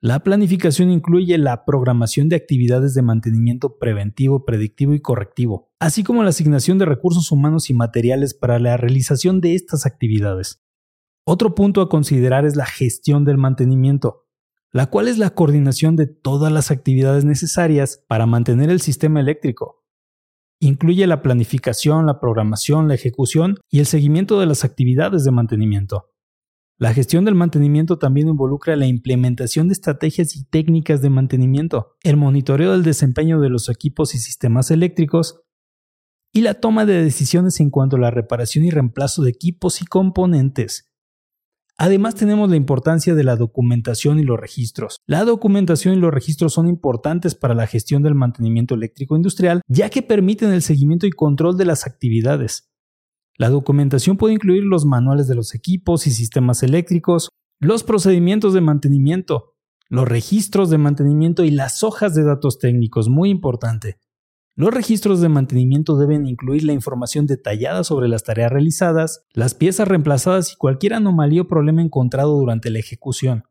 La 0.00 0.20
planificación 0.20 0.92
incluye 0.92 1.38
la 1.38 1.64
programación 1.64 2.28
de 2.28 2.36
actividades 2.36 2.94
de 2.94 3.02
mantenimiento 3.02 3.78
preventivo, 3.80 4.44
predictivo 4.44 4.94
y 4.94 5.00
correctivo, 5.00 5.72
así 5.80 6.04
como 6.04 6.22
la 6.22 6.28
asignación 6.28 6.78
de 6.78 6.84
recursos 6.84 7.32
humanos 7.32 7.68
y 7.68 7.74
materiales 7.74 8.32
para 8.32 8.60
la 8.60 8.76
realización 8.76 9.40
de 9.40 9.56
estas 9.56 9.86
actividades. 9.86 10.62
Otro 11.26 11.56
punto 11.56 11.80
a 11.80 11.88
considerar 11.88 12.44
es 12.44 12.54
la 12.54 12.66
gestión 12.66 13.24
del 13.24 13.38
mantenimiento 13.38 14.28
la 14.72 14.86
cual 14.86 15.06
es 15.08 15.18
la 15.18 15.30
coordinación 15.30 15.96
de 15.96 16.06
todas 16.06 16.50
las 16.50 16.70
actividades 16.70 17.24
necesarias 17.24 18.02
para 18.08 18.26
mantener 18.26 18.70
el 18.70 18.80
sistema 18.80 19.20
eléctrico. 19.20 19.84
Incluye 20.60 21.06
la 21.06 21.22
planificación, 21.22 22.06
la 22.06 22.20
programación, 22.20 22.88
la 22.88 22.94
ejecución 22.94 23.58
y 23.68 23.80
el 23.80 23.86
seguimiento 23.86 24.40
de 24.40 24.46
las 24.46 24.64
actividades 24.64 25.24
de 25.24 25.30
mantenimiento. 25.30 26.08
La 26.78 26.94
gestión 26.94 27.24
del 27.24 27.34
mantenimiento 27.34 27.98
también 27.98 28.28
involucra 28.28 28.74
la 28.76 28.86
implementación 28.86 29.68
de 29.68 29.72
estrategias 29.72 30.34
y 30.36 30.44
técnicas 30.44 31.02
de 31.02 31.10
mantenimiento, 31.10 31.96
el 32.02 32.16
monitoreo 32.16 32.72
del 32.72 32.82
desempeño 32.82 33.40
de 33.40 33.50
los 33.50 33.68
equipos 33.68 34.14
y 34.14 34.18
sistemas 34.18 34.70
eléctricos 34.70 35.42
y 36.32 36.40
la 36.40 36.54
toma 36.54 36.86
de 36.86 37.04
decisiones 37.04 37.60
en 37.60 37.70
cuanto 37.70 37.96
a 37.96 38.00
la 38.00 38.10
reparación 38.10 38.64
y 38.64 38.70
reemplazo 38.70 39.22
de 39.22 39.30
equipos 39.30 39.82
y 39.82 39.84
componentes. 39.84 40.91
Además 41.82 42.14
tenemos 42.14 42.48
la 42.48 42.54
importancia 42.54 43.16
de 43.16 43.24
la 43.24 43.34
documentación 43.34 44.20
y 44.20 44.22
los 44.22 44.38
registros. 44.38 45.00
La 45.04 45.24
documentación 45.24 45.94
y 45.94 45.96
los 45.96 46.14
registros 46.14 46.52
son 46.52 46.68
importantes 46.68 47.34
para 47.34 47.56
la 47.56 47.66
gestión 47.66 48.04
del 48.04 48.14
mantenimiento 48.14 48.76
eléctrico 48.76 49.16
industrial, 49.16 49.62
ya 49.66 49.90
que 49.90 50.00
permiten 50.00 50.52
el 50.52 50.62
seguimiento 50.62 51.08
y 51.08 51.10
control 51.10 51.56
de 51.56 51.64
las 51.64 51.84
actividades. 51.84 52.70
La 53.36 53.50
documentación 53.50 54.16
puede 54.16 54.34
incluir 54.34 54.62
los 54.62 54.84
manuales 54.84 55.26
de 55.26 55.34
los 55.34 55.56
equipos 55.56 56.06
y 56.06 56.12
sistemas 56.12 56.62
eléctricos, 56.62 57.30
los 57.58 57.82
procedimientos 57.82 58.54
de 58.54 58.60
mantenimiento, 58.60 59.56
los 59.88 60.06
registros 60.08 60.70
de 60.70 60.78
mantenimiento 60.78 61.42
y 61.42 61.50
las 61.50 61.82
hojas 61.82 62.14
de 62.14 62.22
datos 62.22 62.60
técnicos, 62.60 63.08
muy 63.08 63.28
importante. 63.28 63.98
Los 64.54 64.74
registros 64.74 65.22
de 65.22 65.30
mantenimiento 65.30 65.96
deben 65.96 66.26
incluir 66.26 66.64
la 66.64 66.74
información 66.74 67.26
detallada 67.26 67.84
sobre 67.84 68.08
las 68.08 68.22
tareas 68.22 68.52
realizadas, 68.52 69.24
las 69.32 69.54
piezas 69.54 69.88
reemplazadas 69.88 70.52
y 70.52 70.56
cualquier 70.56 70.92
anomalía 70.92 71.42
o 71.42 71.48
problema 71.48 71.80
encontrado 71.80 72.36
durante 72.38 72.68
la 72.68 72.78
ejecución. 72.78 73.44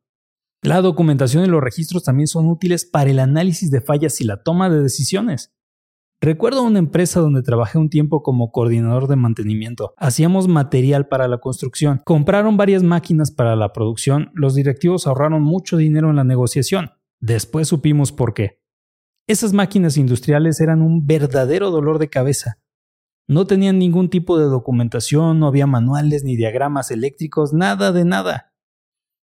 La 0.61 0.79
documentación 0.81 1.43
y 1.43 1.47
los 1.47 1.63
registros 1.63 2.03
también 2.03 2.27
son 2.27 2.47
útiles 2.47 2.85
para 2.85 3.09
el 3.09 3.17
análisis 3.17 3.71
de 3.71 3.81
fallas 3.81 4.21
y 4.21 4.25
la 4.25 4.43
toma 4.43 4.69
de 4.69 4.83
decisiones. 4.83 5.55
Recuerdo 6.21 6.61
una 6.61 6.77
empresa 6.77 7.19
donde 7.19 7.41
trabajé 7.41 7.79
un 7.79 7.89
tiempo 7.89 8.21
como 8.21 8.51
coordinador 8.51 9.07
de 9.07 9.15
mantenimiento. 9.15 9.95
Hacíamos 9.97 10.47
material 10.47 11.07
para 11.07 11.27
la 11.27 11.39
construcción. 11.39 11.99
Compraron 12.05 12.57
varias 12.57 12.83
máquinas 12.83 13.31
para 13.31 13.55
la 13.55 13.73
producción. 13.73 14.29
Los 14.35 14.53
directivos 14.53 15.07
ahorraron 15.07 15.41
mucho 15.41 15.77
dinero 15.77 16.11
en 16.11 16.17
la 16.17 16.23
negociación. 16.23 16.91
Después 17.19 17.69
supimos 17.69 18.11
por 18.11 18.35
qué. 18.35 18.60
Esas 19.31 19.53
máquinas 19.53 19.95
industriales 19.95 20.59
eran 20.59 20.81
un 20.81 21.07
verdadero 21.07 21.71
dolor 21.71 21.99
de 21.99 22.09
cabeza. 22.09 22.59
No 23.29 23.47
tenían 23.47 23.79
ningún 23.79 24.09
tipo 24.09 24.37
de 24.37 24.43
documentación, 24.43 25.39
no 25.39 25.47
había 25.47 25.67
manuales 25.67 26.25
ni 26.25 26.35
diagramas 26.35 26.91
eléctricos, 26.91 27.53
nada 27.53 27.93
de 27.93 28.03
nada. 28.03 28.53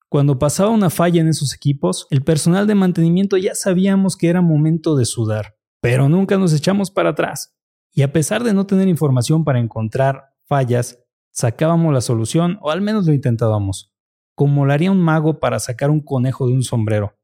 Cuando 0.10 0.40
pasaba 0.40 0.72
una 0.72 0.90
falla 0.90 1.22
en 1.22 1.28
esos 1.28 1.54
equipos, 1.54 2.08
el 2.10 2.24
personal 2.24 2.66
de 2.66 2.74
mantenimiento 2.74 3.38
ya 3.38 3.54
sabíamos 3.54 4.18
que 4.18 4.30
era 4.30 4.42
momento 4.42 4.96
de 4.96 5.06
sudar, 5.06 5.56
pero 5.82 6.10
nunca 6.10 6.36
nos 6.40 6.52
echamos 6.56 6.90
para 6.90 7.12
atrás. 7.12 7.56
Y 7.94 8.02
a 8.02 8.12
pesar 8.12 8.44
de 8.44 8.56
no 8.56 8.66
tener 8.66 8.88
información 8.88 9.44
para 9.44 9.60
encontrar 9.60 10.34
fallas, 10.46 10.98
sacábamos 11.30 11.94
la 11.94 12.02
solución 12.02 12.58
o 12.62 12.72
al 12.72 12.82
menos 12.82 13.06
lo 13.06 13.14
intentábamos, 13.14 13.94
como 14.34 14.66
lo 14.66 14.74
haría 14.74 14.92
un 14.92 15.00
mago 15.00 15.40
para 15.40 15.60
sacar 15.60 15.92
un 15.92 16.00
conejo 16.00 16.48
de 16.48 16.54
un 16.54 16.64
sombrero. 16.64 17.21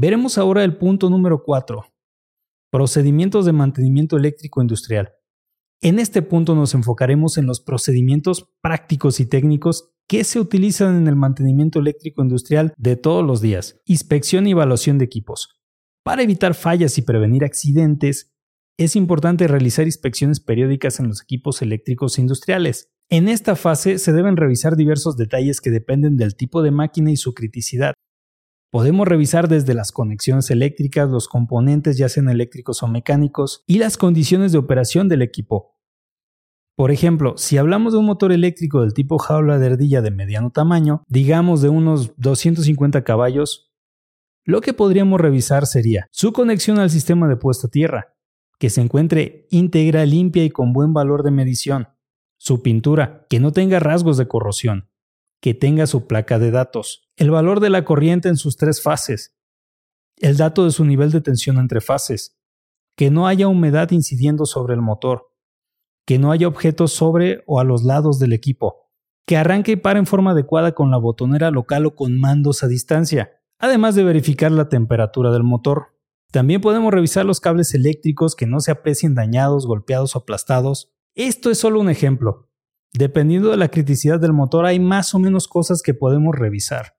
Veremos 0.00 0.38
ahora 0.38 0.62
el 0.62 0.76
punto 0.76 1.10
número 1.10 1.42
4. 1.42 1.84
Procedimientos 2.70 3.44
de 3.46 3.52
mantenimiento 3.52 4.16
eléctrico 4.16 4.62
industrial. 4.62 5.10
En 5.82 5.98
este 5.98 6.22
punto 6.22 6.54
nos 6.54 6.72
enfocaremos 6.74 7.36
en 7.36 7.46
los 7.46 7.60
procedimientos 7.60 8.48
prácticos 8.62 9.18
y 9.18 9.26
técnicos 9.26 9.90
que 10.06 10.22
se 10.22 10.38
utilizan 10.38 10.94
en 10.94 11.08
el 11.08 11.16
mantenimiento 11.16 11.80
eléctrico 11.80 12.22
industrial 12.22 12.72
de 12.76 12.94
todos 12.94 13.26
los 13.26 13.40
días, 13.40 13.80
inspección 13.86 14.46
y 14.46 14.52
evaluación 14.52 14.98
de 14.98 15.04
equipos. 15.04 15.60
Para 16.04 16.22
evitar 16.22 16.54
fallas 16.54 16.96
y 16.96 17.02
prevenir 17.02 17.44
accidentes, 17.44 18.30
es 18.78 18.94
importante 18.94 19.48
realizar 19.48 19.86
inspecciones 19.86 20.38
periódicas 20.38 21.00
en 21.00 21.08
los 21.08 21.22
equipos 21.22 21.60
eléctricos 21.60 22.20
industriales. 22.20 22.92
En 23.10 23.26
esta 23.26 23.56
fase 23.56 23.98
se 23.98 24.12
deben 24.12 24.36
revisar 24.36 24.76
diversos 24.76 25.16
detalles 25.16 25.60
que 25.60 25.72
dependen 25.72 26.16
del 26.16 26.36
tipo 26.36 26.62
de 26.62 26.70
máquina 26.70 27.10
y 27.10 27.16
su 27.16 27.34
criticidad, 27.34 27.94
Podemos 28.70 29.08
revisar 29.08 29.48
desde 29.48 29.72
las 29.72 29.92
conexiones 29.92 30.50
eléctricas, 30.50 31.08
los 31.08 31.26
componentes 31.26 31.96
ya 31.96 32.10
sean 32.10 32.28
eléctricos 32.28 32.82
o 32.82 32.86
mecánicos 32.86 33.64
y 33.66 33.78
las 33.78 33.96
condiciones 33.96 34.52
de 34.52 34.58
operación 34.58 35.08
del 35.08 35.22
equipo. 35.22 35.78
Por 36.76 36.90
ejemplo, 36.90 37.36
si 37.38 37.56
hablamos 37.56 37.94
de 37.94 37.98
un 37.98 38.04
motor 38.04 38.30
eléctrico 38.30 38.82
del 38.82 38.92
tipo 38.92 39.18
jaula 39.18 39.58
de 39.58 39.66
ardilla 39.66 40.02
de 40.02 40.10
mediano 40.10 40.50
tamaño, 40.50 41.02
digamos 41.08 41.62
de 41.62 41.70
unos 41.70 42.12
250 42.18 43.02
caballos, 43.04 43.72
lo 44.44 44.60
que 44.60 44.74
podríamos 44.74 45.18
revisar 45.18 45.66
sería 45.66 46.06
su 46.10 46.32
conexión 46.32 46.78
al 46.78 46.90
sistema 46.90 47.26
de 47.26 47.36
puesta 47.36 47.68
a 47.68 47.70
tierra, 47.70 48.16
que 48.58 48.68
se 48.68 48.82
encuentre 48.82 49.46
íntegra, 49.50 50.04
limpia 50.04 50.44
y 50.44 50.50
con 50.50 50.74
buen 50.74 50.92
valor 50.92 51.22
de 51.22 51.30
medición, 51.30 51.88
su 52.36 52.62
pintura, 52.62 53.26
que 53.30 53.40
no 53.40 53.52
tenga 53.52 53.80
rasgos 53.80 54.18
de 54.18 54.28
corrosión, 54.28 54.90
que 55.40 55.54
tenga 55.54 55.86
su 55.86 56.06
placa 56.06 56.38
de 56.38 56.50
datos, 56.50 57.08
el 57.16 57.30
valor 57.30 57.60
de 57.60 57.70
la 57.70 57.84
corriente 57.84 58.28
en 58.28 58.36
sus 58.36 58.56
tres 58.56 58.82
fases, 58.82 59.36
el 60.16 60.36
dato 60.36 60.64
de 60.64 60.72
su 60.72 60.84
nivel 60.84 61.10
de 61.10 61.20
tensión 61.20 61.58
entre 61.58 61.80
fases, 61.80 62.38
que 62.96 63.10
no 63.10 63.26
haya 63.26 63.46
humedad 63.48 63.90
incidiendo 63.92 64.46
sobre 64.46 64.74
el 64.74 64.80
motor, 64.80 65.28
que 66.04 66.18
no 66.18 66.32
haya 66.32 66.48
objetos 66.48 66.92
sobre 66.92 67.44
o 67.46 67.60
a 67.60 67.64
los 67.64 67.84
lados 67.84 68.18
del 68.18 68.32
equipo, 68.32 68.88
que 69.26 69.36
arranque 69.36 69.72
y 69.72 69.76
pare 69.76 69.98
en 69.98 70.06
forma 70.06 70.32
adecuada 70.32 70.72
con 70.72 70.90
la 70.90 70.96
botonera 70.96 71.50
local 71.50 71.86
o 71.86 71.94
con 71.94 72.18
mandos 72.18 72.64
a 72.64 72.66
distancia, 72.66 73.32
además 73.58 73.94
de 73.94 74.04
verificar 74.04 74.50
la 74.50 74.68
temperatura 74.68 75.30
del 75.30 75.44
motor. 75.44 75.98
También 76.32 76.60
podemos 76.60 76.92
revisar 76.92 77.24
los 77.24 77.40
cables 77.40 77.74
eléctricos 77.74 78.34
que 78.34 78.46
no 78.46 78.60
se 78.60 78.70
aprecien 78.70 79.14
dañados, 79.14 79.66
golpeados 79.66 80.16
o 80.16 80.20
aplastados. 80.20 80.92
Esto 81.14 81.50
es 81.50 81.58
solo 81.58 81.80
un 81.80 81.90
ejemplo, 81.90 82.47
Dependiendo 82.92 83.50
de 83.50 83.56
la 83.56 83.68
criticidad 83.68 84.18
del 84.18 84.32
motor 84.32 84.66
hay 84.66 84.80
más 84.80 85.14
o 85.14 85.18
menos 85.18 85.46
cosas 85.48 85.82
que 85.82 85.94
podemos 85.94 86.34
revisar. 86.34 86.94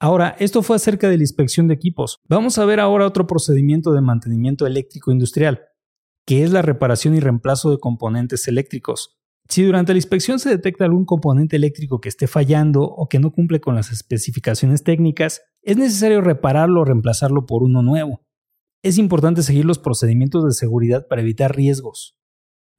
Ahora, 0.00 0.36
esto 0.38 0.62
fue 0.62 0.76
acerca 0.76 1.08
de 1.08 1.16
la 1.16 1.24
inspección 1.24 1.66
de 1.68 1.74
equipos. 1.74 2.20
Vamos 2.28 2.58
a 2.58 2.64
ver 2.64 2.78
ahora 2.78 3.06
otro 3.06 3.26
procedimiento 3.26 3.92
de 3.92 4.00
mantenimiento 4.00 4.66
eléctrico 4.66 5.10
industrial, 5.10 5.62
que 6.24 6.44
es 6.44 6.52
la 6.52 6.62
reparación 6.62 7.16
y 7.16 7.20
reemplazo 7.20 7.70
de 7.70 7.78
componentes 7.78 8.46
eléctricos. 8.46 9.18
Si 9.48 9.64
durante 9.64 9.94
la 9.94 9.98
inspección 9.98 10.38
se 10.38 10.50
detecta 10.50 10.84
algún 10.84 11.06
componente 11.06 11.56
eléctrico 11.56 12.00
que 12.00 12.10
esté 12.10 12.26
fallando 12.26 12.82
o 12.82 13.08
que 13.08 13.18
no 13.18 13.32
cumple 13.32 13.60
con 13.60 13.74
las 13.74 13.90
especificaciones 13.90 14.84
técnicas, 14.84 15.40
es 15.62 15.78
necesario 15.78 16.20
repararlo 16.20 16.82
o 16.82 16.84
reemplazarlo 16.84 17.46
por 17.46 17.62
uno 17.62 17.82
nuevo. 17.82 18.20
Es 18.82 18.98
importante 18.98 19.42
seguir 19.42 19.64
los 19.64 19.78
procedimientos 19.78 20.44
de 20.44 20.52
seguridad 20.52 21.06
para 21.08 21.22
evitar 21.22 21.56
riesgos. 21.56 22.17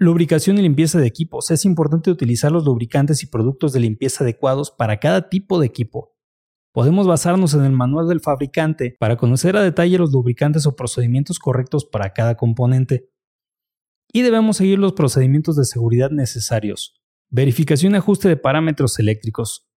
Lubricación 0.01 0.57
y 0.57 0.61
limpieza 0.61 0.97
de 0.97 1.05
equipos. 1.05 1.51
Es 1.51 1.65
importante 1.65 2.09
utilizar 2.09 2.53
los 2.53 2.63
lubricantes 2.63 3.21
y 3.21 3.25
productos 3.25 3.73
de 3.73 3.81
limpieza 3.81 4.23
adecuados 4.23 4.71
para 4.71 4.97
cada 4.97 5.27
tipo 5.27 5.59
de 5.59 5.67
equipo. 5.67 6.15
Podemos 6.71 7.05
basarnos 7.05 7.53
en 7.53 7.65
el 7.65 7.73
manual 7.73 8.07
del 8.07 8.21
fabricante 8.21 8.95
para 8.97 9.17
conocer 9.17 9.57
a 9.57 9.61
detalle 9.61 9.97
los 9.97 10.13
lubricantes 10.13 10.65
o 10.65 10.77
procedimientos 10.77 11.37
correctos 11.37 11.83
para 11.83 12.13
cada 12.13 12.35
componente. 12.35 13.09
Y 14.13 14.21
debemos 14.21 14.55
seguir 14.55 14.79
los 14.79 14.93
procedimientos 14.93 15.57
de 15.57 15.65
seguridad 15.65 16.11
necesarios. 16.11 16.95
Verificación 17.29 17.91
y 17.93 17.97
ajuste 17.97 18.29
de 18.29 18.37
parámetros 18.37 18.99
eléctricos. 18.99 19.67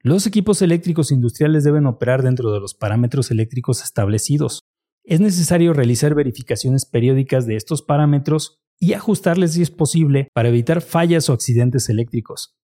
Los 0.00 0.26
equipos 0.26 0.62
eléctricos 0.62 1.12
industriales 1.12 1.62
deben 1.62 1.84
operar 1.84 2.22
dentro 2.22 2.52
de 2.52 2.60
los 2.60 2.72
parámetros 2.72 3.30
eléctricos 3.30 3.84
establecidos. 3.84 4.62
Es 5.04 5.20
necesario 5.20 5.74
realizar 5.74 6.14
verificaciones 6.14 6.86
periódicas 6.86 7.46
de 7.46 7.56
estos 7.56 7.82
parámetros 7.82 8.57
y 8.80 8.92
ajustarles 8.92 9.52
si 9.54 9.62
es 9.62 9.70
posible 9.70 10.28
para 10.34 10.48
evitar 10.48 10.80
fallas 10.80 11.28
o 11.28 11.32
accidentes 11.32 11.88
eléctricos. 11.88 12.54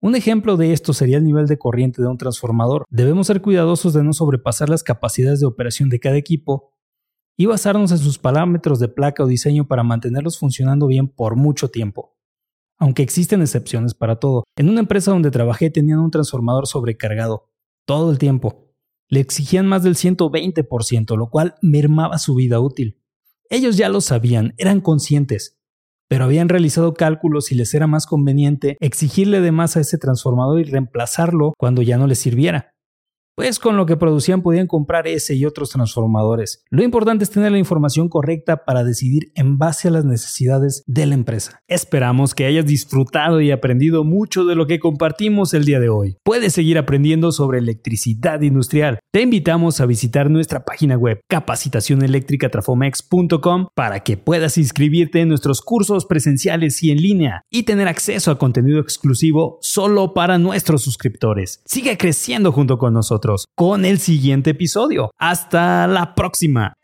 Un 0.00 0.16
ejemplo 0.16 0.56
de 0.56 0.72
esto 0.72 0.92
sería 0.92 1.18
el 1.18 1.24
nivel 1.24 1.46
de 1.46 1.58
corriente 1.58 2.02
de 2.02 2.08
un 2.08 2.18
transformador. 2.18 2.84
Debemos 2.90 3.28
ser 3.28 3.40
cuidadosos 3.40 3.92
de 3.92 4.02
no 4.02 4.12
sobrepasar 4.12 4.68
las 4.68 4.82
capacidades 4.82 5.38
de 5.38 5.46
operación 5.46 5.90
de 5.90 6.00
cada 6.00 6.16
equipo 6.16 6.72
y 7.36 7.46
basarnos 7.46 7.92
en 7.92 7.98
sus 7.98 8.18
parámetros 8.18 8.80
de 8.80 8.88
placa 8.88 9.22
o 9.22 9.28
diseño 9.28 9.68
para 9.68 9.84
mantenerlos 9.84 10.38
funcionando 10.38 10.88
bien 10.88 11.06
por 11.06 11.36
mucho 11.36 11.68
tiempo. 11.68 12.16
Aunque 12.78 13.04
existen 13.04 13.42
excepciones 13.42 13.94
para 13.94 14.16
todo, 14.16 14.42
en 14.56 14.68
una 14.68 14.80
empresa 14.80 15.12
donde 15.12 15.30
trabajé 15.30 15.70
tenían 15.70 16.00
un 16.00 16.10
transformador 16.10 16.66
sobrecargado 16.66 17.48
todo 17.86 18.10
el 18.10 18.18
tiempo. 18.18 18.74
Le 19.08 19.20
exigían 19.20 19.66
más 19.68 19.84
del 19.84 19.94
120%, 19.94 21.16
lo 21.16 21.30
cual 21.30 21.54
mermaba 21.62 22.18
su 22.18 22.34
vida 22.34 22.58
útil. 22.58 23.01
Ellos 23.52 23.76
ya 23.76 23.90
lo 23.90 24.00
sabían, 24.00 24.54
eran 24.56 24.80
conscientes, 24.80 25.58
pero 26.08 26.24
habían 26.24 26.48
realizado 26.48 26.94
cálculos 26.94 27.52
y 27.52 27.54
les 27.54 27.74
era 27.74 27.86
más 27.86 28.06
conveniente 28.06 28.78
exigirle 28.80 29.42
de 29.42 29.52
más 29.52 29.76
a 29.76 29.80
ese 29.80 29.98
transformador 29.98 30.60
y 30.60 30.64
reemplazarlo 30.64 31.52
cuando 31.58 31.82
ya 31.82 31.98
no 31.98 32.06
les 32.06 32.18
sirviera 32.18 32.71
pues 33.34 33.58
con 33.58 33.76
lo 33.76 33.84
que 33.86 33.96
producían 33.96 34.42
podían 34.42 34.66
comprar 34.66 35.06
ese 35.06 35.34
y 35.34 35.46
otros 35.46 35.70
transformadores. 35.70 36.64
Lo 36.70 36.82
importante 36.82 37.24
es 37.24 37.30
tener 37.30 37.52
la 37.52 37.58
información 37.58 38.08
correcta 38.08 38.64
para 38.64 38.84
decidir 38.84 39.32
en 39.34 39.58
base 39.58 39.88
a 39.88 39.90
las 39.90 40.04
necesidades 40.04 40.84
de 40.86 41.06
la 41.06 41.14
empresa. 41.14 41.60
Esperamos 41.68 42.34
que 42.34 42.46
hayas 42.46 42.66
disfrutado 42.66 43.40
y 43.40 43.50
aprendido 43.50 44.04
mucho 44.04 44.44
de 44.44 44.54
lo 44.54 44.66
que 44.66 44.80
compartimos 44.80 45.54
el 45.54 45.64
día 45.64 45.80
de 45.80 45.88
hoy. 45.88 46.18
Puedes 46.24 46.52
seguir 46.52 46.76
aprendiendo 46.78 47.32
sobre 47.32 47.58
electricidad 47.58 48.40
industrial. 48.42 48.98
Te 49.10 49.22
invitamos 49.22 49.80
a 49.80 49.86
visitar 49.86 50.30
nuestra 50.30 50.64
página 50.64 50.96
web 50.96 51.20
capacitacioneléctricatrafomex.com 51.28 53.68
para 53.74 54.00
que 54.00 54.16
puedas 54.16 54.58
inscribirte 54.58 55.20
en 55.20 55.28
nuestros 55.28 55.62
cursos 55.62 56.06
presenciales 56.06 56.82
y 56.82 56.90
en 56.90 56.98
línea 56.98 57.44
y 57.50 57.62
tener 57.62 57.88
acceso 57.88 58.30
a 58.30 58.38
contenido 58.38 58.80
exclusivo 58.80 59.58
solo 59.60 60.14
para 60.14 60.38
nuestros 60.38 60.82
suscriptores. 60.82 61.62
Sigue 61.64 61.96
creciendo 61.96 62.52
junto 62.52 62.78
con 62.78 62.92
con 63.54 63.84
el 63.84 63.98
siguiente 63.98 64.50
episodio. 64.50 65.10
Hasta 65.18 65.86
la 65.86 66.14
próxima. 66.14 66.74